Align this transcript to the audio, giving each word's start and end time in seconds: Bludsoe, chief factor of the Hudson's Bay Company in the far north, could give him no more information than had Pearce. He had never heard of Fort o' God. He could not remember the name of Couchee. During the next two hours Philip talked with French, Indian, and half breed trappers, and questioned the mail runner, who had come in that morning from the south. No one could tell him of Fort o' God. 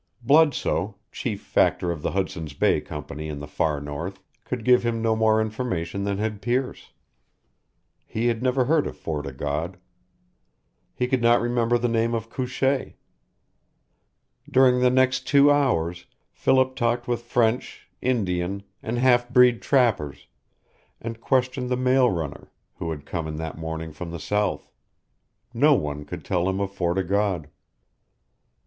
Bludsoe, 0.23 0.95
chief 1.11 1.41
factor 1.41 1.91
of 1.91 2.01
the 2.01 2.09
Hudson's 2.09 2.55
Bay 2.55 2.81
Company 2.81 3.27
in 3.27 3.37
the 3.37 3.45
far 3.45 3.79
north, 3.79 4.19
could 4.45 4.65
give 4.65 4.81
him 4.83 4.99
no 4.99 5.15
more 5.15 5.39
information 5.39 6.05
than 6.05 6.17
had 6.17 6.41
Pearce. 6.41 6.91
He 8.07 8.25
had 8.25 8.41
never 8.41 8.65
heard 8.65 8.87
of 8.87 8.97
Fort 8.97 9.27
o' 9.27 9.31
God. 9.31 9.77
He 10.95 11.07
could 11.07 11.21
not 11.21 11.39
remember 11.39 11.77
the 11.77 11.87
name 11.87 12.15
of 12.15 12.31
Couchee. 12.31 12.95
During 14.49 14.79
the 14.79 14.89
next 14.89 15.27
two 15.27 15.51
hours 15.51 16.07
Philip 16.31 16.75
talked 16.75 17.07
with 17.07 17.21
French, 17.21 17.87
Indian, 18.01 18.63
and 18.81 18.97
half 18.97 19.29
breed 19.29 19.61
trappers, 19.61 20.25
and 20.99 21.21
questioned 21.21 21.69
the 21.69 21.77
mail 21.77 22.09
runner, 22.09 22.51
who 22.77 22.89
had 22.89 23.05
come 23.05 23.27
in 23.27 23.35
that 23.35 23.55
morning 23.59 23.91
from 23.93 24.09
the 24.09 24.19
south. 24.19 24.71
No 25.53 25.75
one 25.75 26.05
could 26.05 26.25
tell 26.25 26.49
him 26.49 26.59
of 26.59 26.73
Fort 26.73 26.97
o' 26.97 27.03
God. 27.03 27.51